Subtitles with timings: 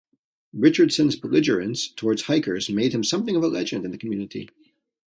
[0.55, 4.49] Richardson's belligerence toward hikers made him something of a legend in the community.